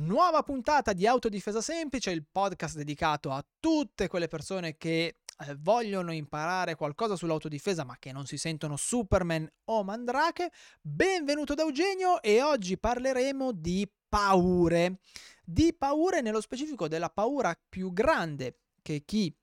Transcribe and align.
Nuova 0.00 0.44
puntata 0.44 0.92
di 0.92 1.08
Autodifesa 1.08 1.60
Semplice, 1.60 2.12
il 2.12 2.24
podcast 2.24 2.76
dedicato 2.76 3.32
a 3.32 3.44
tutte 3.58 4.06
quelle 4.06 4.28
persone 4.28 4.76
che 4.76 5.16
eh, 5.36 5.56
vogliono 5.58 6.12
imparare 6.12 6.76
qualcosa 6.76 7.16
sull'autodifesa 7.16 7.82
ma 7.82 7.96
che 7.98 8.12
non 8.12 8.24
si 8.24 8.38
sentono 8.38 8.76
Superman 8.76 9.50
o 9.64 9.82
Mandrake. 9.82 10.52
Benvenuto 10.80 11.54
da 11.54 11.62
Eugenio 11.62 12.22
e 12.22 12.40
oggi 12.42 12.78
parleremo 12.78 13.50
di 13.50 13.90
paure. 14.08 15.00
Di 15.42 15.74
paure 15.76 16.20
nello 16.20 16.40
specifico 16.40 16.86
della 16.86 17.10
paura 17.10 17.58
più 17.68 17.92
grande 17.92 18.60
che 18.80 19.02
chi 19.04 19.36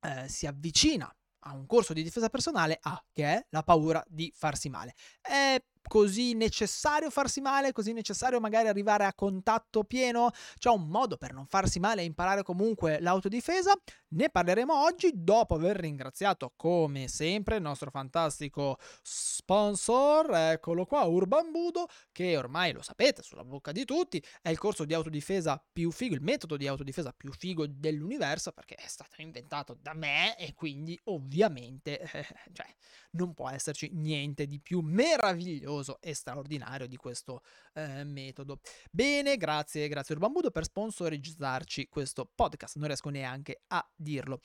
eh, 0.00 0.28
si 0.30 0.46
avvicina 0.46 1.14
a 1.40 1.52
un 1.52 1.66
corso 1.66 1.92
di 1.92 2.02
difesa 2.02 2.30
personale 2.30 2.78
ha, 2.80 3.04
che 3.12 3.24
è 3.24 3.46
la 3.50 3.62
paura 3.62 4.02
di 4.08 4.32
farsi 4.34 4.70
male. 4.70 4.94
È 5.20 5.62
così 5.86 6.34
necessario 6.34 7.10
farsi 7.10 7.40
male, 7.40 7.72
così 7.72 7.92
necessario 7.92 8.40
magari 8.40 8.68
arrivare 8.68 9.04
a 9.04 9.14
contatto 9.14 9.84
pieno, 9.84 10.30
c'è 10.58 10.70
un 10.70 10.88
modo 10.88 11.16
per 11.16 11.32
non 11.32 11.46
farsi 11.46 11.78
male 11.78 12.02
e 12.02 12.04
imparare 12.04 12.42
comunque 12.42 13.00
l'autodifesa, 13.00 13.72
ne 14.08 14.30
parleremo 14.30 14.82
oggi 14.82 15.10
dopo 15.14 15.54
aver 15.54 15.76
ringraziato 15.76 16.52
come 16.56 17.08
sempre 17.08 17.56
il 17.56 17.62
nostro 17.62 17.90
fantastico 17.90 18.78
sponsor, 19.02 20.34
eccolo 20.34 20.86
qua, 20.86 21.02
Urban 21.04 21.50
Budo, 21.50 21.86
che 22.12 22.36
ormai 22.36 22.72
lo 22.72 22.82
sapete 22.82 23.22
sulla 23.22 23.44
bocca 23.44 23.72
di 23.72 23.84
tutti, 23.84 24.22
è 24.40 24.50
il 24.50 24.58
corso 24.58 24.84
di 24.84 24.94
autodifesa 24.94 25.62
più 25.72 25.90
figo, 25.90 26.14
il 26.14 26.22
metodo 26.22 26.56
di 26.56 26.66
autodifesa 26.66 27.12
più 27.16 27.32
figo 27.32 27.66
dell'universo 27.66 28.52
perché 28.52 28.74
è 28.76 28.86
stato 28.86 29.20
inventato 29.20 29.76
da 29.80 29.94
me 29.94 30.36
e 30.38 30.54
quindi 30.54 30.98
ovviamente 31.04 32.00
eh, 32.00 32.26
cioè, 32.52 32.66
non 33.12 33.34
può 33.34 33.48
esserci 33.50 33.90
niente 33.92 34.46
di 34.46 34.60
più 34.60 34.80
meraviglioso 34.80 35.73
e 36.00 36.14
straordinario 36.14 36.86
di 36.86 36.96
questo 36.96 37.42
eh, 37.72 38.04
metodo. 38.04 38.60
Bene, 38.90 39.36
grazie, 39.36 39.88
grazie 39.88 40.14
Urban 40.14 40.32
Budo 40.32 40.50
per 40.50 40.64
sponsorizzarci 40.64 41.88
questo 41.88 42.30
podcast, 42.32 42.76
non 42.76 42.86
riesco 42.86 43.08
neanche 43.08 43.62
a 43.68 43.86
dirlo. 43.96 44.40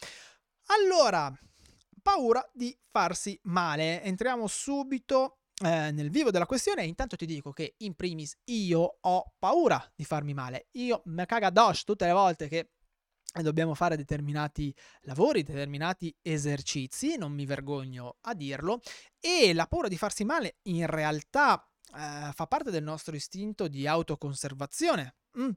Allora, 0.68 1.32
paura 2.02 2.48
di 2.54 2.78
farsi 2.90 3.40
male. 3.44 4.02
Entriamo 4.04 4.48
subito 4.48 5.40
eh, 5.62 5.92
nel 5.92 6.10
vivo 6.10 6.32
della 6.32 6.46
questione 6.46 6.86
intanto 6.86 7.18
ti 7.18 7.26
dico 7.26 7.52
che 7.52 7.76
in 7.80 7.94
primis 7.96 8.38
io 8.46 8.98
ho 9.02 9.34
paura 9.38 9.84
di 9.96 10.06
farmi 10.06 10.34
male. 10.34 10.68
Io 10.74 11.02
me 11.06 11.26
caga 11.26 11.50
dosh 11.50 11.84
tutte 11.84 12.06
le 12.06 12.14
volte 12.14 12.48
che 12.48 12.72
dobbiamo 13.42 13.74
fare 13.76 13.96
determinati 13.96 14.74
lavori, 15.02 15.44
determinati 15.44 16.16
esercizi, 16.22 17.18
non 17.18 17.32
mi 17.32 17.46
vergogno 17.46 18.18
a 18.22 18.34
dirlo, 18.34 18.82
e 19.20 19.54
la 19.54 19.68
paura 19.68 19.88
di 19.88 19.98
farsi 19.98 20.24
male 20.24 20.58
in 20.64 20.86
realtà 20.88 21.64
eh, 21.96 22.32
fa 22.34 22.48
parte 22.48 22.72
del 22.72 22.84
nostro 22.84 23.16
istinto 23.16 23.68
di 23.68 23.88
autoconservazione. 23.88 25.16
Mm. 25.40 25.50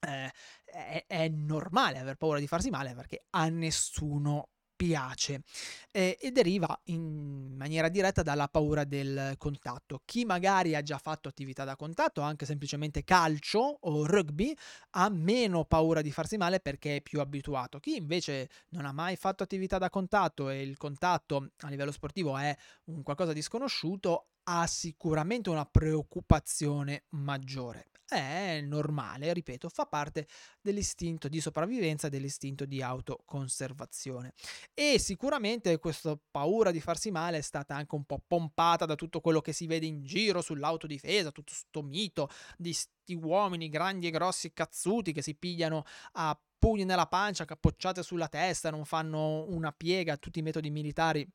Eh, 0.00 0.30
è, 0.64 1.04
è, 1.06 1.28
normale 1.28 1.98
aver 1.98 2.16
paura 2.16 2.38
di 2.38 2.46
farsi 2.46 2.68
male 2.68 2.94
perché 2.94 3.24
a 3.30 3.48
nessuno 3.48 4.50
piace 4.76 5.42
eh, 5.90 6.16
e 6.20 6.30
deriva 6.30 6.78
in 6.84 7.54
maniera 7.56 7.88
diretta 7.88 8.22
dalla 8.22 8.48
paura 8.48 8.84
del 8.84 9.34
contatto. 9.38 10.02
Chi 10.04 10.24
magari 10.24 10.74
ha 10.74 10.82
già 10.82 10.98
fatto 10.98 11.28
attività 11.28 11.64
da 11.64 11.76
contatto, 11.76 12.20
anche 12.20 12.46
semplicemente 12.46 13.04
calcio 13.04 13.78
o 13.80 14.06
rugby, 14.06 14.54
ha 14.90 15.08
meno 15.08 15.64
paura 15.64 16.02
di 16.02 16.10
farsi 16.10 16.36
male 16.36 16.60
perché 16.60 16.96
è 16.96 17.02
più 17.02 17.20
abituato. 17.20 17.78
Chi 17.78 17.96
invece 17.96 18.48
non 18.70 18.84
ha 18.84 18.92
mai 18.92 19.16
fatto 19.16 19.42
attività 19.42 19.78
da 19.78 19.90
contatto 19.90 20.50
e 20.50 20.62
il 20.62 20.76
contatto 20.76 21.50
a 21.58 21.68
livello 21.68 21.92
sportivo 21.92 22.36
è 22.36 22.56
un 22.84 23.02
qualcosa 23.02 23.32
di 23.32 23.42
sconosciuto, 23.42 24.28
ha 24.44 24.66
sicuramente 24.66 25.48
una 25.48 25.64
preoccupazione 25.64 27.04
maggiore 27.10 27.88
è 28.06 28.60
normale, 28.60 29.32
ripeto, 29.32 29.68
fa 29.68 29.86
parte 29.86 30.26
dell'istinto 30.60 31.28
di 31.28 31.40
sopravvivenza, 31.40 32.08
dell'istinto 32.08 32.64
di 32.64 32.82
autoconservazione. 32.82 34.32
E 34.72 34.98
sicuramente 34.98 35.78
questa 35.78 36.18
paura 36.30 36.70
di 36.70 36.80
farsi 36.80 37.10
male 37.10 37.38
è 37.38 37.42
stata 37.42 37.74
anche 37.74 37.94
un 37.94 38.04
po' 38.04 38.22
pompata 38.26 38.84
da 38.84 38.94
tutto 38.94 39.20
quello 39.20 39.40
che 39.40 39.52
si 39.52 39.66
vede 39.66 39.86
in 39.86 40.04
giro 40.04 40.42
sull'autodifesa, 40.42 41.30
tutto 41.30 41.52
questo 41.52 41.82
mito 41.82 42.28
di 42.56 42.72
sti 42.72 43.14
uomini 43.14 43.68
grandi 43.68 44.06
e 44.06 44.10
grossi 44.10 44.52
cazzuti 44.52 45.12
che 45.12 45.22
si 45.22 45.34
pigliano 45.34 45.84
a 46.12 46.38
pugni 46.58 46.84
nella 46.84 47.06
pancia, 47.06 47.44
cappocciate 47.44 48.02
sulla 48.02 48.28
testa, 48.28 48.70
non 48.70 48.84
fanno 48.84 49.44
una 49.48 49.72
piega, 49.72 50.16
tutti 50.16 50.38
i 50.38 50.42
metodi 50.42 50.70
militari 50.70 51.28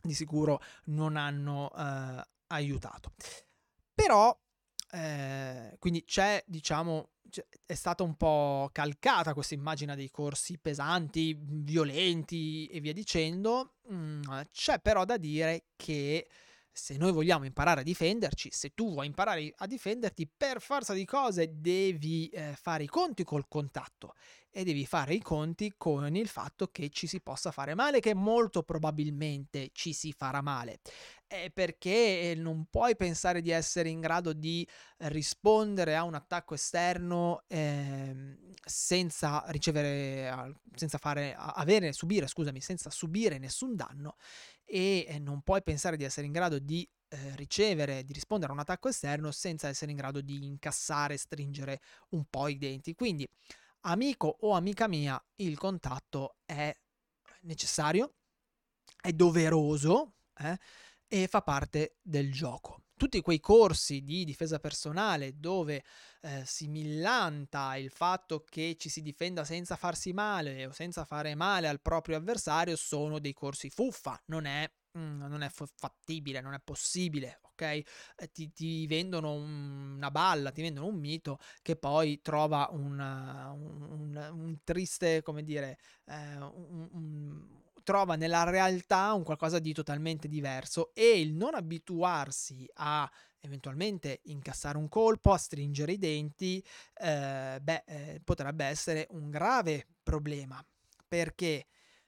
di 0.00 0.14
sicuro 0.14 0.60
non 0.86 1.16
hanno 1.16 1.70
eh, 1.76 2.22
aiutato. 2.48 3.12
Però 3.94 4.36
eh, 4.94 5.74
quindi 5.80 6.04
c'è, 6.04 6.42
diciamo, 6.46 7.08
c'è, 7.28 7.44
è 7.66 7.74
stata 7.74 8.04
un 8.04 8.14
po' 8.14 8.68
calcata 8.72 9.34
questa 9.34 9.54
immagine 9.54 9.96
dei 9.96 10.08
corsi 10.08 10.56
pesanti, 10.56 11.36
violenti 11.36 12.66
e 12.68 12.78
via 12.78 12.92
dicendo. 12.92 13.74
Mm, 13.92 14.22
c'è 14.52 14.78
però 14.78 15.04
da 15.04 15.16
dire 15.16 15.64
che 15.74 16.28
se 16.74 16.96
noi 16.96 17.12
vogliamo 17.12 17.44
imparare 17.44 17.80
a 17.80 17.84
difenderci, 17.84 18.50
se 18.50 18.74
tu 18.74 18.90
vuoi 18.90 19.06
imparare 19.06 19.52
a 19.58 19.66
difenderti, 19.66 20.28
per 20.36 20.60
forza 20.60 20.92
di 20.92 21.04
cose 21.04 21.60
devi 21.60 22.28
eh, 22.30 22.54
fare 22.60 22.82
i 22.82 22.88
conti 22.88 23.22
col 23.22 23.46
contatto 23.46 24.14
e 24.50 24.64
devi 24.64 24.84
fare 24.84 25.14
i 25.14 25.20
conti 25.20 25.74
con 25.76 26.16
il 26.16 26.26
fatto 26.26 26.68
che 26.68 26.88
ci 26.90 27.06
si 27.06 27.20
possa 27.20 27.52
fare 27.52 27.74
male, 27.74 28.00
che 28.00 28.12
molto 28.12 28.64
probabilmente 28.64 29.70
ci 29.72 29.92
si 29.92 30.12
farà 30.12 30.42
male. 30.42 30.80
Eh, 31.26 31.50
perché 31.52 32.34
non 32.36 32.66
puoi 32.70 32.96
pensare 32.96 33.40
di 33.40 33.50
essere 33.50 33.88
in 33.88 34.00
grado 34.00 34.32
di 34.32 34.66
rispondere 34.98 35.96
a 35.96 36.04
un 36.04 36.14
attacco 36.14 36.54
esterno 36.54 37.44
eh, 37.48 38.36
senza 38.64 39.44
ricevere, 39.48 40.60
senza 40.74 40.98
fare, 40.98 41.34
avere, 41.36 41.92
subire, 41.92 42.26
scusami, 42.26 42.60
senza 42.60 42.90
subire 42.90 43.38
nessun 43.38 43.74
danno 43.74 44.16
e 44.74 45.06
eh, 45.06 45.20
non 45.20 45.42
puoi 45.42 45.62
pensare 45.62 45.96
di 45.96 46.02
essere 46.02 46.26
in 46.26 46.32
grado 46.32 46.58
di 46.58 46.84
eh, 47.06 47.36
ricevere, 47.36 48.02
di 48.02 48.12
rispondere 48.12 48.50
a 48.50 48.54
un 48.54 48.60
attacco 48.60 48.88
esterno 48.88 49.30
senza 49.30 49.68
essere 49.68 49.92
in 49.92 49.96
grado 49.96 50.20
di 50.20 50.44
incassare, 50.46 51.16
stringere 51.16 51.80
un 52.08 52.24
po' 52.28 52.48
i 52.48 52.58
denti. 52.58 52.92
Quindi 52.92 53.24
amico 53.82 54.36
o 54.40 54.50
amica 54.50 54.88
mia, 54.88 55.22
il 55.36 55.56
contatto 55.56 56.38
è 56.44 56.76
necessario, 57.42 58.14
è 59.00 59.12
doveroso 59.12 60.14
eh, 60.38 60.58
e 61.06 61.28
fa 61.28 61.40
parte 61.42 61.98
del 62.02 62.32
gioco. 62.32 62.83
Tutti 62.96 63.20
quei 63.22 63.40
corsi 63.40 64.02
di 64.02 64.24
difesa 64.24 64.60
personale 64.60 65.38
dove 65.38 65.82
eh, 66.20 66.42
si 66.44 66.68
millanta 66.68 67.74
il 67.76 67.90
fatto 67.90 68.44
che 68.48 68.76
ci 68.78 68.88
si 68.88 69.02
difenda 69.02 69.44
senza 69.44 69.74
farsi 69.74 70.12
male 70.12 70.66
o 70.66 70.72
senza 70.72 71.04
fare 71.04 71.34
male 71.34 71.66
al 71.66 71.80
proprio 71.80 72.16
avversario 72.16 72.76
sono 72.76 73.18
dei 73.18 73.32
corsi 73.32 73.68
fuffa, 73.68 74.20
non 74.26 74.44
è 74.44 74.70
mm, 74.96 75.24
non 75.24 75.42
è 75.42 75.50
fattibile, 75.50 76.40
non 76.40 76.54
è 76.54 76.60
possibile, 76.62 77.40
ok? 77.42 77.62
Eh, 77.62 78.30
ti, 78.32 78.52
ti, 78.52 78.86
vendono 78.86 79.32
una 79.32 80.10
balla, 80.12 80.52
ti 80.52 80.62
vendono 80.62 80.86
un 80.86 80.98
mito 80.98 81.38
che 81.62 81.76
poi 81.76 82.20
trova 82.22 82.68
una, 82.70 83.50
un, 83.50 84.30
un, 84.32 84.58
triste, 84.62 85.22
come 85.22 85.42
dire, 85.42 85.78
eh, 86.06 86.36
un, 86.36 86.88
un, 86.92 87.62
trova 87.84 88.16
nella 88.16 88.42
realtà 88.42 89.12
un 89.12 89.22
qualcosa 89.22 89.60
di 89.60 89.72
totalmente 89.72 90.26
diverso 90.26 90.92
e 90.94 91.20
il 91.20 91.32
non 91.34 91.54
abituarsi 91.54 92.68
a 92.74 93.08
eventualmente 93.40 94.20
incassare 94.24 94.78
un 94.78 94.88
colpo, 94.88 95.32
a 95.32 95.36
stringere 95.36 95.92
i 95.92 95.98
denti, 95.98 96.64
eh, 96.94 97.58
beh, 97.62 97.84
eh, 97.86 98.20
potrebbe 98.24 98.64
essere 98.64 99.06
un 99.10 99.30
grave 99.30 99.86
problema. 100.02 100.64
Perché? 101.06 101.66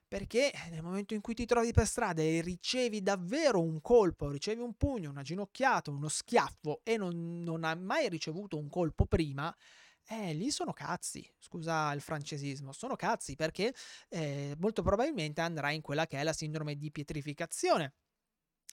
Perché 0.08 0.52
nel 0.70 0.82
momento 0.82 1.14
in 1.14 1.20
cui 1.20 1.34
ti 1.34 1.46
trovi 1.46 1.72
per 1.72 1.86
strada 1.86 2.22
e 2.22 2.40
ricevi 2.40 3.02
davvero 3.02 3.60
un 3.60 3.80
colpo, 3.80 4.30
ricevi 4.30 4.62
un 4.62 4.74
pugno, 4.74 5.10
una 5.10 5.22
ginocchiata, 5.22 5.90
uno 5.90 6.08
schiaffo 6.08 6.80
e 6.84 6.96
non, 6.96 7.42
non 7.42 7.64
hai 7.64 7.78
mai 7.78 8.08
ricevuto 8.08 8.56
un 8.56 8.68
colpo 8.68 9.04
prima, 9.04 9.54
eh, 10.08 10.32
lì 10.34 10.50
sono 10.50 10.72
cazzi, 10.72 11.28
scusa 11.38 11.92
il 11.92 12.00
francesismo, 12.00 12.72
sono 12.72 12.94
cazzi 12.96 13.34
perché 13.34 13.74
eh, 14.08 14.54
molto 14.58 14.82
probabilmente 14.82 15.40
andrai 15.40 15.74
in 15.74 15.82
quella 15.82 16.06
che 16.06 16.18
è 16.18 16.22
la 16.22 16.32
sindrome 16.32 16.76
di 16.76 16.90
pietrificazione, 16.92 17.94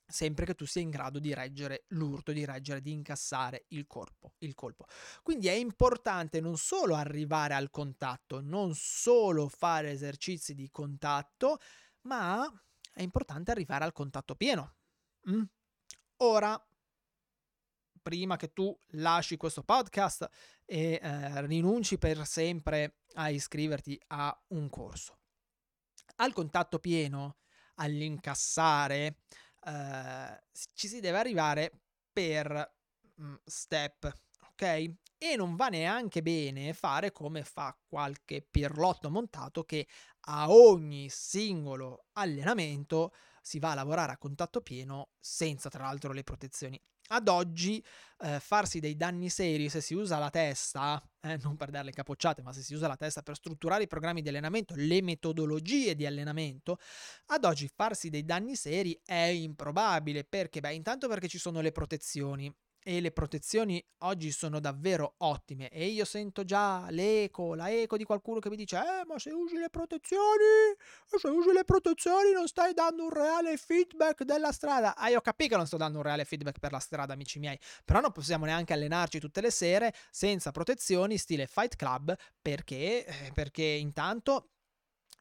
sempre 0.05 0.45
che 0.45 0.53
tu 0.53 0.65
sia 0.65 0.81
in 0.81 0.91
grado 0.91 1.19
di 1.19 1.33
reggere 1.33 1.85
l'urto, 1.89 2.31
di 2.31 2.45
reggere, 2.45 2.81
di 2.81 2.91
incassare 2.91 3.65
il, 3.69 3.87
corpo, 3.87 4.33
il 4.39 4.53
colpo. 4.53 4.85
Quindi 5.23 5.47
è 5.47 5.53
importante 5.53 6.39
non 6.39 6.57
solo 6.57 6.95
arrivare 6.95 7.55
al 7.55 7.71
contatto, 7.71 8.39
non 8.39 8.75
solo 8.75 9.47
fare 9.47 9.91
esercizi 9.91 10.53
di 10.53 10.69
contatto, 10.69 11.57
ma 12.01 12.47
è 12.93 13.01
importante 13.01 13.49
arrivare 13.49 13.85
al 13.85 13.93
contatto 13.93 14.35
pieno. 14.35 14.75
Mm? 15.29 15.43
Ora, 16.17 16.63
prima 18.03 18.35
che 18.35 18.53
tu 18.53 18.77
lasci 18.91 19.37
questo 19.37 19.63
podcast 19.63 20.29
e 20.65 20.99
eh, 21.01 21.45
rinunci 21.47 21.97
per 21.97 22.27
sempre 22.27 22.97
a 23.13 23.29
iscriverti 23.29 23.99
a 24.07 24.37
un 24.49 24.69
corso. 24.69 25.17
Al 26.17 26.33
contatto 26.33 26.77
pieno, 26.77 27.37
all'incassare, 27.75 29.17
eh, 29.65 30.43
ci 30.75 30.87
si 30.87 30.99
deve 30.99 31.17
arrivare 31.17 31.71
per 32.11 32.75
mm, 33.19 33.33
step, 33.45 34.13
ok? 34.49 34.93
e 35.23 35.37
non 35.37 35.55
va 35.55 35.69
neanche 35.69 36.21
bene 36.21 36.73
fare 36.73 37.13
come 37.13 37.45
fa 37.45 37.73
qualche 37.87 38.41
pirlotto 38.41 39.09
montato 39.09 39.63
che 39.63 39.87
a 40.25 40.51
ogni 40.51 41.07
singolo 41.09 42.07
allenamento 42.13 43.13
si 43.43 43.59
va 43.59 43.71
a 43.71 43.75
lavorare 43.75 44.13
a 44.13 44.17
contatto 44.17 44.61
pieno 44.61 45.09
senza 45.19 45.69
tra 45.69 45.83
l'altro 45.83 46.13
le 46.13 46.23
protezioni. 46.23 46.81
Ad 47.07 47.27
oggi 47.27 47.83
eh, 48.19 48.39
farsi 48.39 48.79
dei 48.79 48.95
danni 48.95 49.27
seri 49.27 49.67
se 49.67 49.81
si 49.81 49.93
usa 49.93 50.17
la 50.17 50.29
testa, 50.29 51.03
eh, 51.19 51.37
non 51.43 51.57
per 51.57 51.69
darle 51.69 51.91
capocciate, 51.91 52.41
ma 52.41 52.53
se 52.53 52.61
si 52.61 52.73
usa 52.73 52.87
la 52.87 52.95
testa 52.95 53.21
per 53.21 53.35
strutturare 53.35 53.83
i 53.83 53.87
programmi 53.87 54.21
di 54.21 54.29
allenamento, 54.29 54.73
le 54.77 55.01
metodologie 55.01 55.93
di 55.93 56.05
allenamento, 56.05 56.77
ad 57.27 57.43
oggi 57.43 57.67
farsi 57.67 58.09
dei 58.09 58.23
danni 58.23 58.55
seri 58.55 58.97
è 59.03 59.25
improbabile. 59.25 60.23
Perché, 60.23 60.61
beh, 60.61 60.73
intanto 60.73 61.09
perché 61.09 61.27
ci 61.27 61.37
sono 61.37 61.59
le 61.59 61.73
protezioni 61.73 62.51
e 62.83 63.01
le 63.01 63.11
protezioni 63.11 63.83
oggi 63.99 64.31
sono 64.31 64.59
davvero 64.59 65.15
ottime 65.19 65.69
e 65.69 65.87
io 65.87 66.05
sento 66.05 66.43
già 66.43 66.87
l'eco, 66.89 67.55
la 67.55 67.71
eco 67.71 67.97
di 67.97 68.03
qualcuno 68.03 68.39
che 68.39 68.49
mi 68.49 68.55
dice 68.55 68.77
eh 68.77 69.05
ma 69.05 69.17
se 69.17 69.31
usi 69.31 69.57
le 69.57 69.69
protezioni, 69.69 70.75
se 71.05 71.27
usi 71.27 71.51
le 71.51 71.63
protezioni 71.63 72.31
non 72.31 72.47
stai 72.47 72.73
dando 72.73 73.03
un 73.03 73.09
reale 73.09 73.57
feedback 73.57 74.23
della 74.23 74.51
strada. 74.51 74.95
Ah 74.95 75.09
io 75.09 75.21
capisco 75.21 75.51
che 75.51 75.57
non 75.57 75.67
sto 75.67 75.77
dando 75.77 75.97
un 75.97 76.03
reale 76.03 76.25
feedback 76.25 76.59
per 76.59 76.71
la 76.71 76.79
strada 76.79 77.13
amici 77.13 77.39
miei, 77.39 77.57
però 77.85 78.01
non 78.01 78.11
possiamo 78.11 78.45
neanche 78.45 78.73
allenarci 78.73 79.19
tutte 79.19 79.41
le 79.41 79.51
sere 79.51 79.93
senza 80.11 80.51
protezioni 80.51 81.17
stile 81.17 81.47
Fight 81.47 81.75
Club 81.75 82.15
perché, 82.41 83.05
eh, 83.05 83.31
perché 83.33 83.63
intanto 83.63 84.49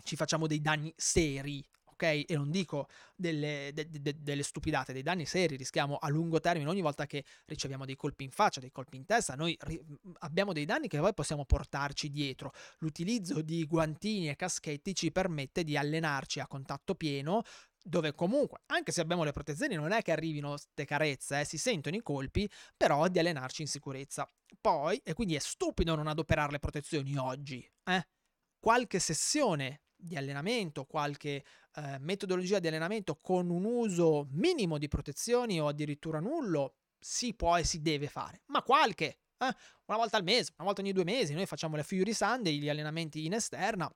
ci 0.03 0.17
facciamo 0.17 0.47
dei 0.47 0.61
danni 0.61 0.93
seri 0.97 1.65
e 2.11 2.35
non 2.35 2.51
dico 2.51 2.89
delle, 3.15 3.71
de, 3.73 3.89
de, 3.91 4.15
delle, 4.19 4.43
stupidate, 4.43 4.93
dei 4.93 5.03
danni 5.03 5.27
seri, 5.27 5.57
rischiamo 5.57 5.97
a 5.97 6.09
lungo 6.09 6.41
termine 6.41 6.69
ogni 6.69 6.81
volta 6.81 7.07
che 7.07 7.25
riceviamo 7.47 7.85
dei 7.85 7.97
colpi 7.97 8.25
in 8.25 8.31
faccia, 8.31 8.61
dei 8.61 8.71
colpi 8.71 8.97
in 8.97 9.05
testa, 9.05 9.35
noi 9.35 9.57
ri- 9.61 9.81
abbiamo 10.19 10.53
dei 10.53 10.65
danni 10.65 10.89
che 10.89 10.99
poi 10.99 11.15
possiamo 11.15 11.45
portarci 11.45 12.11
dietro. 12.11 12.53
L'utilizzo 12.79 13.43
di 13.43 13.65
guantini 13.65 14.29
e 14.29 14.37
caschetti 14.37 14.95
ci 14.95 15.13
permette 15.13 15.65
di 15.65 15.77
allenarci 15.77 16.41
a 16.41 16.47
contatto 16.47 16.95
pieno 16.95 17.43
dove 17.85 18.15
comunque, 18.15 18.61
anche 18.67 18.93
se 18.93 19.01
abbiamo 19.01 19.25
le 19.25 19.33
protezioni, 19.33 19.75
non 19.75 19.93
è 19.93 20.03
che 20.03 20.13
arrivino 20.13 20.57
ste 20.57 20.85
carezze, 20.85 21.41
eh, 21.41 21.45
si 21.45 21.59
sentono 21.59 21.97
i 21.97 22.03
colpi, 22.03 22.49
però 22.77 23.09
di 23.09 23.19
allenarci 23.19 23.63
in 23.63 23.69
sicurezza. 23.69 24.29
Poi, 24.61 25.01
e 25.03 25.15
quindi 25.15 25.35
è 25.35 25.41
stupido 25.41 25.95
non 25.95 26.07
adoperare 26.07 26.53
le 26.53 26.59
protezioni 26.59 27.17
oggi, 27.17 27.69
eh? 27.85 28.07
Qualche 28.59 29.01
sessione 29.01 29.81
di 30.03 30.17
allenamento, 30.17 30.85
qualche 30.85 31.45
eh, 31.75 31.99
metodologia 32.01 32.59
di 32.59 32.67
allenamento 32.67 33.15
con 33.15 33.51
un 33.51 33.65
uso 33.65 34.27
minimo 34.31 34.79
di 34.79 34.89
protezioni 34.89 35.61
o 35.61 35.69
addirittura 35.69 36.21
nullo, 36.21 36.75
si 36.99 37.35
può 37.35 37.57
e 37.57 37.65
si 37.65 37.81
deve 37.81 38.09
fare, 38.09 38.43
ma 38.47 38.63
qualche, 38.63 39.19
eh, 39.39 39.55
una 39.87 39.97
volta 39.97 40.17
al 40.17 40.23
mese, 40.23 40.53
una 40.57 40.67
volta 40.67 40.81
ogni 40.83 40.93
due 40.93 41.05
mesi, 41.05 41.35
noi 41.35 41.47
facciamo 41.47 41.77
le 41.77 41.83
Fury 41.83 42.13
Sunday, 42.13 42.59
gli 42.59 42.69
allenamenti 42.69 43.25
in 43.25 43.33
esterna 43.33 43.93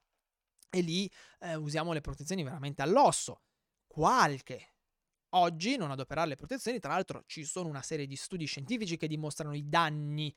e 0.71 0.81
lì 0.81 1.11
eh, 1.41 1.55
usiamo 1.55 1.93
le 1.93 2.01
protezioni 2.01 2.43
veramente 2.43 2.83
all'osso. 2.83 3.43
Qualche. 3.87 4.73
Oggi 5.31 5.77
non 5.77 5.91
adoperare 5.91 6.29
le 6.29 6.35
protezioni, 6.37 6.79
tra 6.79 6.93
l'altro 6.93 7.25
ci 7.27 7.45
sono 7.45 7.69
una 7.69 7.83
serie 7.83 8.07
di 8.07 8.17
studi 8.17 8.47
scientifici 8.47 8.97
che 8.97 9.07
dimostrano 9.07 9.55
i 9.55 9.69
danni 9.69 10.35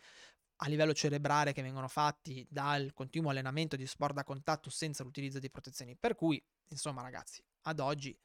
a 0.61 0.67
livello 0.67 0.94
cerebrale 0.94 1.53
che 1.53 1.61
vengono 1.61 1.88
fatti 1.88 2.45
dal 2.50 2.94
continuo 2.94 3.29
allenamento 3.29 3.75
di 3.75 3.88
sport 3.88 4.13
da 4.13 4.23
contatto 4.23 4.69
senza 4.69 5.03
l'utilizzo 5.03 5.39
di 5.39 5.50
protezioni. 5.50 5.95
Per 5.95 6.15
cui, 6.15 6.44
insomma, 6.67 7.01
ragazzi, 7.01 7.44
ad 7.63 7.79
oggi 7.79 8.17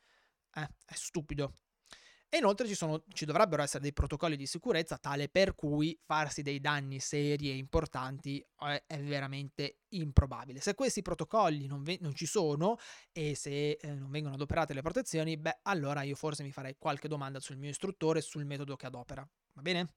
eh, 0.55 0.69
è 0.85 0.95
stupido. 0.95 1.55
E 2.29 2.39
inoltre 2.39 2.67
ci, 2.67 2.75
sono, 2.75 3.05
ci, 3.13 3.27
dovrebbero 3.27 3.63
essere 3.63 3.81
dei 3.81 3.93
protocolli 3.93 4.37
di 4.37 4.47
sicurezza 4.47 4.99
tale 4.99 5.29
per 5.29 5.55
cui 5.55 5.97
farsi 6.03 6.43
dei 6.43 6.59
danni 6.59 6.99
seri 6.99 7.49
e 7.49 7.55
importanti 7.55 8.45
è, 8.59 8.83
è 8.89 9.01
veramente 9.01 9.83
improbabile. 9.91 10.61
Se 10.61 10.75
questi 10.75 11.01
protocolli 11.01 11.67
non, 11.67 11.85
ve- 11.85 11.99
non 12.01 12.13
ci 12.13 12.27
sono 12.27 12.77
e 13.13 13.37
se 13.37 13.73
eh, 13.81 13.95
non 13.95 14.11
vengono 14.11 14.35
adoperate 14.35 14.75
le 14.75 14.83
protezioni, 14.83 15.37
beh, 15.37 15.61
allora 15.63 16.03
io 16.03 16.17
forse 16.17 16.43
mi 16.43 16.51
farei 16.51 16.75
qualche 16.77 17.07
domanda 17.07 17.39
sul 17.39 17.57
mio 17.57 17.71
istruttore 17.71 18.19
e 18.19 18.23
sul 18.23 18.45
metodo 18.45 18.75
che 18.75 18.87
adopera. 18.87 19.25
Va 19.53 19.63
bene? 19.63 19.95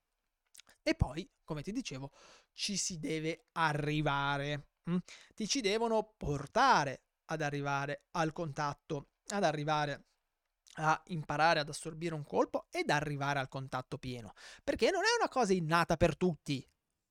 E 0.88 0.96
poi, 0.96 1.30
come 1.44 1.64
ti 1.64 1.74
dicevo, 1.74 2.14
ci 2.54 2.78
si 2.78 2.98
deve 2.98 3.48
arrivare. 3.52 4.70
Mm? 4.90 4.98
Ti 5.36 5.46
ci 5.46 5.60
devono 5.60 6.14
portare 6.16 7.02
ad 7.26 7.42
arrivare 7.42 8.06
al 8.12 8.32
contatto, 8.32 9.10
ad 9.32 9.44
arrivare 9.44 10.06
a 10.76 10.98
imparare 11.08 11.60
ad 11.60 11.68
assorbire 11.68 12.14
un 12.14 12.24
colpo 12.24 12.68
ed 12.72 12.90
arrivare 12.90 13.40
al 13.40 13.50
contatto 13.50 13.98
pieno. 13.98 14.34
Perché 14.64 14.90
non 14.90 15.04
è 15.04 15.14
una 15.20 15.28
cosa 15.28 15.52
innata 15.52 15.98
per 15.98 16.16
tutti 16.16 16.66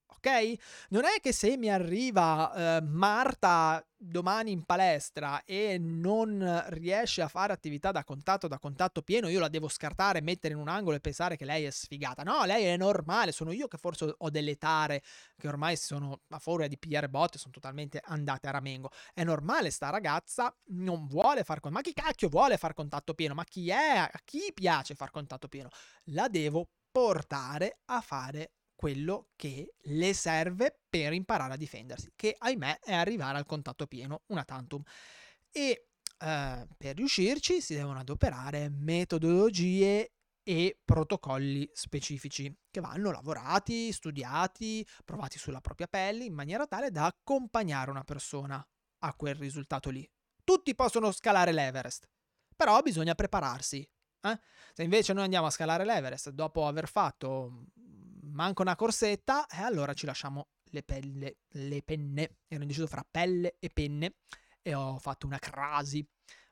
ok? 0.07 0.87
Non 0.91 1.05
è 1.05 1.21
che 1.21 1.33
se 1.33 1.57
mi 1.57 1.71
arriva 1.71 2.77
eh, 2.77 2.83
Marta 2.83 3.85
domani 3.99 4.51
in 4.51 4.65
palestra 4.65 5.43
e 5.45 5.79
non 5.79 6.65
riesce 6.69 7.23
a 7.23 7.29
fare 7.29 7.53
attività 7.53 7.93
da 7.93 8.05
contatto, 8.05 8.47
da 8.47 8.59
contatto 8.59 9.03
pieno, 9.03 9.29
io 9.29 9.41
la 9.41 9.49
devo 9.49 9.69
scartare, 9.69 10.21
mettere 10.21 10.55
in 10.55 10.61
un 10.61 10.69
angolo 10.69 10.97
e 10.97 11.01
pensare 11.01 11.37
che 11.37 11.45
lei 11.45 11.65
è 11.65 11.71
sfigata. 11.71 12.23
No, 12.23 12.45
lei 12.45 12.65
è 12.65 12.77
normale, 12.77 13.33
sono 13.33 13.53
io 13.53 13.69
che 13.69 13.79
forse 13.79 14.15
ho 14.17 14.31
delle 14.31 14.57
tare 14.57 15.03
che 15.37 15.49
ormai 15.49 15.77
sono 15.77 16.21
a 16.29 16.39
furia 16.39 16.69
di 16.69 16.79
pigliare 16.79 17.09
botte, 17.09 17.39
sono 17.39 17.53
totalmente 17.53 18.01
andate 18.05 18.49
a 18.49 18.53
ramengo. 18.53 18.91
È 19.13 19.25
normale, 19.25 19.71
sta 19.71 19.91
ragazza 19.91 20.55
non 20.69 21.07
vuole 21.07 21.43
far 21.45 21.61
contatto, 21.61 21.71
ma 21.71 21.81
chi 21.81 21.93
cacchio 21.93 22.29
vuole 22.29 22.57
far 22.57 22.75
contatto 22.75 23.15
pieno? 23.15 23.35
Ma 23.35 23.45
chi 23.45 23.71
è? 23.71 23.97
A 23.99 24.21
chi 24.25 24.53
piace 24.55 24.95
far 24.95 25.11
contatto 25.11 25.49
pieno? 25.49 25.69
La 26.11 26.29
devo 26.29 26.69
portare 26.91 27.79
a 27.87 28.01
fare 28.01 28.53
quello 28.77 29.31
che 29.35 29.75
le 29.81 30.13
serve 30.15 30.83
per 30.89 31.13
imparare 31.13 31.55
a 31.55 31.57
difendersi, 31.57 32.13
che 32.15 32.37
ahimè 32.39 32.81
è 32.81 32.95
arrivare 32.95 33.39
al 33.39 33.47
contatto 33.47 33.87
pieno, 33.87 34.23
una 34.27 34.45
tantum. 34.45 34.83
E 35.51 35.89
eh, 36.19 36.67
per 36.77 36.97
riuscirci 36.97 37.61
si 37.61 37.75
devono 37.75 37.99
adoperare 37.99 38.69
metodologie 38.69 40.13
e 40.43 40.79
protocolli 40.85 41.69
specifici 41.73 42.55
che 42.71 42.81
vanno 42.81 43.11
lavorati, 43.11 43.91
studiati, 43.93 44.87
provati 45.05 45.39
sulla 45.39 45.61
propria 45.61 45.89
pelle 45.89 46.23
in 46.25 46.35
maniera 46.35 46.67
tale 46.67 46.91
da 46.91 47.07
accompagnare 47.07 47.91
una 47.91 48.05
persona 48.05 48.65
a 49.01 49.15
quel 49.15 49.35
risultato 49.35 49.91
lì. 49.91 50.09
Tutti 50.45 50.75
possono 50.77 51.11
scalare 51.11 51.51
l'Everest, 51.51 52.09
però 52.55 52.81
bisogna 52.81 53.17
prepararsi. 53.17 53.89
Eh? 54.21 54.41
Se 54.73 54.83
invece 54.85 55.13
noi 55.13 55.25
andiamo 55.25 55.47
a 55.47 55.51
scalare 55.51 55.85
l'Everest 55.85 56.31
dopo 56.31 56.67
aver 56.67 56.89
fatto 56.89 57.65
manca 58.37 58.63
una 58.63 58.77
corsetta 58.77 59.47
e 59.47 59.63
allora 59.63 59.95
ci 59.95 60.07
lasciamo 60.07 60.49
le, 60.71 60.83
pelle, 60.83 61.39
le 61.49 61.83
penne. 61.83 62.37
Ero 62.47 62.63
indeciso 62.63 62.87
fra 62.87 63.05
pelle 63.11 63.57
e 63.59 63.71
penne 63.71 64.17
e 64.63 64.75
ho 64.75 64.99
fatto 64.99 65.27
una 65.27 65.39
crasi. 65.39 66.07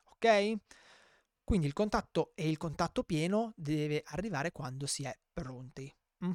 Ok? 0.04 0.54
Quindi 1.44 1.66
il 1.66 1.74
contatto 1.74 2.32
e 2.34 2.48
il 2.48 2.56
contatto 2.56 3.04
pieno 3.04 3.52
deve 3.54 4.02
arrivare 4.06 4.50
quando 4.50 4.86
si 4.86 5.04
è 5.04 5.16
pronti. 5.32 5.94
Mm? 6.24 6.32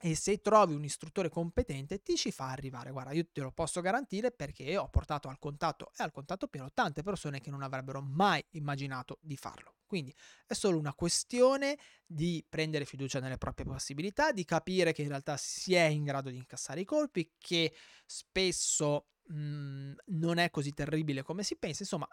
E 0.00 0.14
se 0.14 0.40
trovi 0.40 0.74
un 0.74 0.84
istruttore 0.84 1.28
competente 1.28 2.02
ti 2.02 2.14
ci 2.14 2.30
fa 2.30 2.50
arrivare. 2.50 2.92
Guarda, 2.92 3.12
io 3.12 3.26
te 3.32 3.40
lo 3.40 3.50
posso 3.50 3.80
garantire 3.80 4.30
perché 4.30 4.76
ho 4.76 4.88
portato 4.88 5.28
al 5.28 5.38
contatto 5.38 5.90
e 5.96 6.04
al 6.04 6.12
contatto 6.12 6.46
pieno 6.46 6.70
tante 6.72 7.02
persone 7.02 7.40
che 7.40 7.50
non 7.50 7.62
avrebbero 7.62 8.00
mai 8.00 8.44
immaginato 8.50 9.18
di 9.20 9.36
farlo. 9.36 9.74
Quindi 9.86 10.14
è 10.46 10.52
solo 10.52 10.78
una 10.78 10.94
questione 10.94 11.78
di 12.06 12.44
prendere 12.48 12.84
fiducia 12.84 13.18
nelle 13.18 13.38
proprie 13.38 13.66
possibilità, 13.66 14.32
di 14.32 14.44
capire 14.44 14.92
che 14.92 15.02
in 15.02 15.08
realtà 15.08 15.36
si 15.36 15.74
è 15.74 15.84
in 15.84 16.04
grado 16.04 16.30
di 16.30 16.36
incassare 16.36 16.80
i 16.80 16.84
colpi, 16.84 17.32
che 17.38 17.74
spesso 18.04 19.08
mh, 19.24 19.34
mhmm, 19.34 19.94
non 20.06 20.38
è 20.38 20.50
così 20.50 20.72
terribile 20.72 21.22
come 21.22 21.42
si 21.42 21.56
pensa, 21.56 21.82
insomma, 21.82 22.08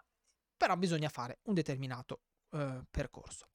però 0.56 0.76
bisogna 0.76 1.10
fare 1.10 1.40
un 1.44 1.54
determinato 1.54 2.22
eh, 2.52 2.82
percorso. 2.90 3.48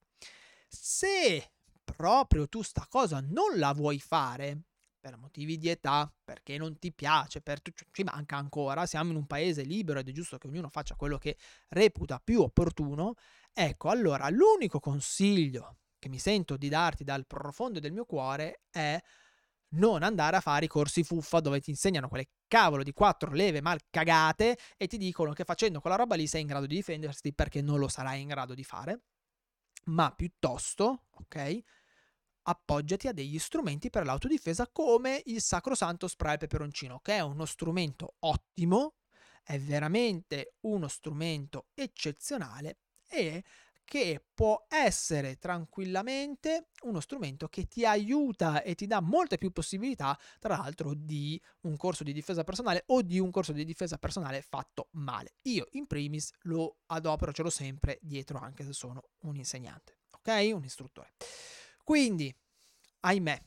Se 0.68 1.52
proprio 1.84 2.48
tu 2.48 2.62
sta 2.62 2.86
cosa 2.88 3.20
non 3.20 3.58
la 3.58 3.72
vuoi 3.72 3.98
fare, 3.98 4.64
per 5.02 5.16
motivi 5.16 5.58
di 5.58 5.68
età, 5.68 6.10
perché 6.22 6.56
non 6.56 6.78
ti 6.78 6.92
piace, 6.92 7.40
per 7.40 7.60
ci 7.90 8.04
manca 8.04 8.36
ancora, 8.36 8.86
siamo 8.86 9.10
in 9.10 9.16
un 9.16 9.26
paese 9.26 9.62
libero 9.62 9.98
ed 9.98 10.08
è 10.08 10.12
giusto 10.12 10.38
che 10.38 10.46
ognuno 10.46 10.68
faccia 10.68 10.94
quello 10.94 11.18
che 11.18 11.36
reputa 11.70 12.20
più 12.22 12.40
opportuno, 12.40 13.14
ecco, 13.52 13.88
allora 13.88 14.28
l'unico 14.30 14.78
consiglio 14.78 15.78
che 15.98 16.08
mi 16.08 16.18
sento 16.18 16.56
di 16.56 16.68
darti 16.68 17.02
dal 17.02 17.26
profondo 17.26 17.80
del 17.80 17.92
mio 17.92 18.04
cuore 18.04 18.62
è 18.70 19.00
non 19.74 20.02
andare 20.02 20.36
a 20.36 20.40
fare 20.40 20.66
i 20.66 20.68
corsi 20.68 21.02
fuffa 21.02 21.40
dove 21.40 21.60
ti 21.60 21.70
insegnano 21.70 22.08
quelle 22.08 22.28
cavolo 22.46 22.82
di 22.82 22.92
quattro 22.92 23.32
leve 23.32 23.60
mal 23.60 23.80
cagate 23.88 24.58
e 24.76 24.86
ti 24.86 24.98
dicono 24.98 25.32
che 25.32 25.44
facendo 25.44 25.80
quella 25.80 25.96
roba 25.96 26.14
lì 26.14 26.26
sei 26.26 26.42
in 26.42 26.46
grado 26.46 26.66
di 26.66 26.76
difenderti 26.76 27.32
perché 27.32 27.62
non 27.62 27.78
lo 27.78 27.88
sarai 27.88 28.20
in 28.20 28.28
grado 28.28 28.54
di 28.54 28.64
fare, 28.64 29.00
ma 29.84 30.12
piuttosto, 30.12 31.04
ok? 31.10 31.62
appoggiati 32.42 33.08
a 33.08 33.12
degli 33.12 33.38
strumenti 33.38 33.90
per 33.90 34.04
l'autodifesa 34.04 34.68
come 34.68 35.22
il 35.26 35.40
sacrosanto 35.40 36.08
spray 36.08 36.38
peperoncino, 36.38 37.00
che 37.00 37.14
è 37.14 37.20
uno 37.20 37.44
strumento 37.44 38.14
ottimo, 38.20 38.94
è 39.44 39.58
veramente 39.58 40.54
uno 40.60 40.88
strumento 40.88 41.66
eccezionale 41.74 42.78
e 43.08 43.44
che 43.92 44.24
può 44.32 44.64
essere 44.70 45.36
tranquillamente 45.36 46.68
uno 46.84 46.98
strumento 46.98 47.48
che 47.48 47.68
ti 47.68 47.84
aiuta 47.84 48.62
e 48.62 48.74
ti 48.74 48.86
dà 48.86 49.02
molte 49.02 49.36
più 49.36 49.52
possibilità, 49.52 50.18
tra 50.38 50.56
l'altro, 50.56 50.94
di 50.94 51.38
un 51.64 51.76
corso 51.76 52.02
di 52.02 52.14
difesa 52.14 52.42
personale 52.42 52.84
o 52.86 53.02
di 53.02 53.18
un 53.18 53.30
corso 53.30 53.52
di 53.52 53.66
difesa 53.66 53.98
personale 53.98 54.40
fatto 54.40 54.88
male. 54.92 55.34
Io 55.42 55.66
in 55.72 55.86
primis 55.86 56.30
lo 56.44 56.78
adopero, 56.86 57.34
ce 57.34 57.42
l'ho 57.42 57.50
sempre 57.50 57.98
dietro 58.00 58.38
anche 58.38 58.64
se 58.64 58.72
sono 58.72 59.10
un 59.24 59.36
insegnante, 59.36 59.98
ok? 60.12 60.52
Un 60.54 60.64
istruttore. 60.64 61.12
Quindi, 61.84 62.34
ahimè, 63.00 63.42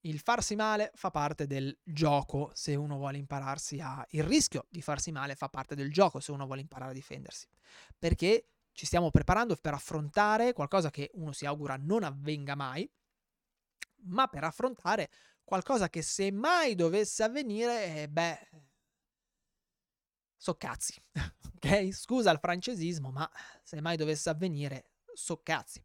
il 0.00 0.20
farsi 0.20 0.54
male 0.54 0.90
fa 0.96 1.10
parte 1.10 1.46
del 1.46 1.74
gioco 1.82 2.50
se 2.52 2.74
uno 2.74 2.98
vuole 2.98 3.16
impararsi 3.16 3.80
a... 3.80 4.06
Il 4.10 4.24
rischio 4.24 4.66
di 4.68 4.82
farsi 4.82 5.12
male 5.12 5.34
fa 5.34 5.48
parte 5.48 5.74
del 5.74 5.90
gioco 5.90 6.20
se 6.20 6.30
uno 6.30 6.44
vuole 6.44 6.60
imparare 6.60 6.90
a 6.90 6.94
difendersi. 6.94 7.48
Perché 7.98 8.48
ci 8.78 8.86
stiamo 8.86 9.10
preparando 9.10 9.56
per 9.56 9.74
affrontare 9.74 10.52
qualcosa 10.52 10.88
che 10.88 11.10
uno 11.14 11.32
si 11.32 11.44
augura 11.44 11.76
non 11.76 12.04
avvenga 12.04 12.54
mai, 12.54 12.88
ma 14.04 14.28
per 14.28 14.44
affrontare 14.44 15.10
qualcosa 15.42 15.88
che 15.88 16.00
se 16.00 16.30
mai 16.30 16.76
dovesse 16.76 17.24
avvenire, 17.24 18.02
eh, 18.02 18.08
beh, 18.08 18.50
so 20.36 20.54
cazzi, 20.54 20.94
ok? 21.56 21.92
Scusa 21.92 22.30
il 22.30 22.38
francesismo, 22.38 23.10
ma 23.10 23.28
se 23.64 23.80
mai 23.80 23.96
dovesse 23.96 24.30
avvenire, 24.30 24.92
so 25.12 25.40
cazzi. 25.42 25.84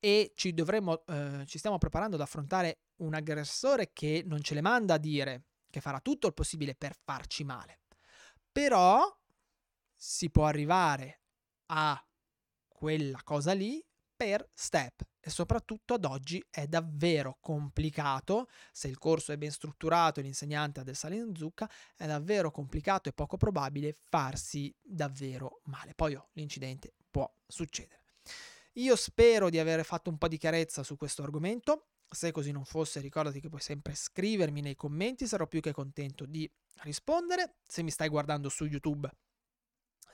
E 0.00 0.32
ci 0.34 0.52
dovremmo, 0.52 1.06
eh, 1.06 1.44
ci 1.46 1.58
stiamo 1.58 1.78
preparando 1.78 2.16
ad 2.16 2.22
affrontare 2.22 2.86
un 3.02 3.14
aggressore 3.14 3.92
che 3.92 4.24
non 4.26 4.42
ce 4.42 4.54
le 4.54 4.62
manda 4.62 4.94
a 4.94 4.98
dire, 4.98 5.44
che 5.70 5.80
farà 5.80 6.00
tutto 6.00 6.26
il 6.26 6.34
possibile 6.34 6.74
per 6.74 6.96
farci 7.04 7.44
male. 7.44 7.82
Però 8.50 9.16
si 9.94 10.28
può 10.28 10.46
arrivare 10.46 11.20
a 11.66 12.04
quella 12.82 13.20
cosa 13.22 13.52
lì 13.52 13.80
per 14.16 14.44
step 14.52 15.02
e 15.20 15.30
soprattutto 15.30 15.94
ad 15.94 16.04
oggi 16.04 16.44
è 16.50 16.66
davvero 16.66 17.38
complicato, 17.40 18.48
se 18.72 18.88
il 18.88 18.98
corso 18.98 19.30
è 19.30 19.36
ben 19.36 19.52
strutturato 19.52 20.18
e 20.18 20.24
l'insegnante 20.24 20.80
ha 20.80 20.82
del 20.82 20.96
sale 20.96 21.14
in 21.14 21.32
zucca, 21.36 21.70
è 21.94 22.08
davvero 22.08 22.50
complicato 22.50 23.08
e 23.08 23.12
poco 23.12 23.36
probabile 23.36 23.98
farsi 24.08 24.74
davvero 24.82 25.60
male. 25.66 25.94
Poi 25.94 26.16
oh, 26.16 26.30
l'incidente 26.32 26.94
può 27.08 27.32
succedere. 27.46 28.02
Io 28.72 28.96
spero 28.96 29.48
di 29.48 29.60
aver 29.60 29.84
fatto 29.84 30.10
un 30.10 30.18
po' 30.18 30.26
di 30.26 30.36
chiarezza 30.36 30.82
su 30.82 30.96
questo 30.96 31.22
argomento. 31.22 31.90
Se 32.10 32.32
così 32.32 32.50
non 32.50 32.64
fosse, 32.64 32.98
ricordati 32.98 33.38
che 33.38 33.48
puoi 33.48 33.60
sempre 33.60 33.94
scrivermi 33.94 34.60
nei 34.60 34.74
commenti, 34.74 35.28
sarò 35.28 35.46
più 35.46 35.60
che 35.60 35.70
contento 35.70 36.26
di 36.26 36.50
rispondere. 36.78 37.58
Se 37.64 37.84
mi 37.84 37.92
stai 37.92 38.08
guardando 38.08 38.48
su 38.48 38.64
YouTube 38.64 39.08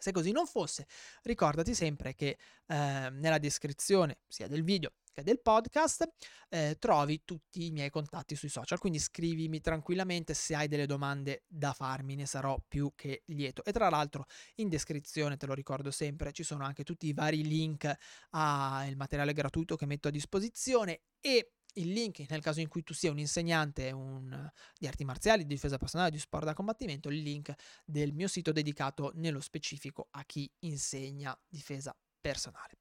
se 0.00 0.12
così 0.12 0.32
non 0.32 0.46
fosse, 0.46 0.86
ricordati 1.22 1.74
sempre 1.74 2.14
che 2.14 2.38
eh, 2.66 3.08
nella 3.10 3.38
descrizione 3.38 4.18
sia 4.26 4.46
del 4.48 4.62
video 4.62 4.92
che 5.18 5.24
del 5.24 5.40
podcast 5.40 6.08
eh, 6.48 6.76
trovi 6.78 7.22
tutti 7.24 7.66
i 7.66 7.70
miei 7.72 7.90
contatti 7.90 8.36
sui 8.36 8.48
social, 8.48 8.78
quindi 8.78 9.00
scrivimi 9.00 9.60
tranquillamente 9.60 10.32
se 10.32 10.54
hai 10.54 10.68
delle 10.68 10.86
domande 10.86 11.42
da 11.48 11.72
farmi, 11.72 12.14
ne 12.14 12.24
sarò 12.24 12.56
più 12.68 12.92
che 12.94 13.22
lieto. 13.26 13.64
E 13.64 13.72
tra 13.72 13.88
l'altro 13.88 14.26
in 14.56 14.68
descrizione, 14.68 15.36
te 15.36 15.46
lo 15.46 15.54
ricordo 15.54 15.90
sempre, 15.90 16.30
ci 16.32 16.44
sono 16.44 16.64
anche 16.64 16.84
tutti 16.84 17.08
i 17.08 17.12
vari 17.12 17.42
link 17.42 17.92
al 18.30 18.94
materiale 18.94 19.32
gratuito 19.32 19.74
che 19.74 19.86
metto 19.86 20.06
a 20.06 20.12
disposizione 20.12 21.00
e 21.20 21.54
il 21.74 21.92
link 21.92 22.24
nel 22.28 22.42
caso 22.42 22.60
in 22.60 22.68
cui 22.68 22.82
tu 22.82 22.94
sia 22.94 23.10
un 23.10 23.18
insegnante 23.18 23.90
un, 23.90 24.50
di 24.78 24.86
arti 24.86 25.04
marziali, 25.04 25.42
di 25.42 25.54
difesa 25.54 25.78
personale, 25.78 26.10
di 26.10 26.18
sport 26.18 26.44
da 26.44 26.54
combattimento, 26.54 27.08
il 27.08 27.22
link 27.22 27.54
del 27.84 28.12
mio 28.12 28.28
sito 28.28 28.52
dedicato 28.52 29.12
nello 29.14 29.40
specifico 29.40 30.08
a 30.12 30.24
chi 30.24 30.50
insegna 30.60 31.38
difesa 31.48 31.96
personale. 32.20 32.78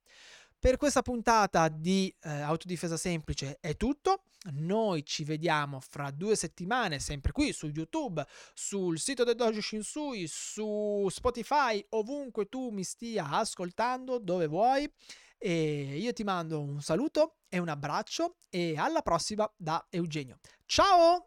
Per 0.60 0.76
questa 0.76 1.02
puntata 1.02 1.68
di 1.68 2.12
eh, 2.22 2.30
Autodifesa 2.30 2.96
Semplice 2.96 3.58
è 3.60 3.76
tutto. 3.76 4.24
Noi 4.54 5.04
ci 5.04 5.22
vediamo 5.22 5.78
fra 5.78 6.10
due 6.10 6.34
settimane, 6.34 6.98
sempre 6.98 7.30
qui 7.30 7.52
su 7.52 7.68
YouTube, 7.68 8.24
sul 8.54 8.98
sito 8.98 9.22
del 9.22 9.36
Dojo 9.36 9.60
Shinsui, 9.60 10.26
su 10.26 11.06
Spotify, 11.10 11.84
ovunque 11.90 12.48
tu 12.48 12.70
mi 12.70 12.82
stia 12.82 13.30
ascoltando, 13.30 14.18
dove 14.18 14.48
vuoi. 14.48 14.92
E 15.38 15.96
io 15.98 16.12
ti 16.12 16.24
mando 16.24 16.60
un 16.60 16.80
saluto 16.80 17.36
e 17.48 17.58
un 17.58 17.68
abbraccio 17.68 18.38
e 18.50 18.76
alla 18.76 19.02
prossima 19.02 19.48
da 19.56 19.86
Eugenio. 19.90 20.38
Ciao! 20.66 21.26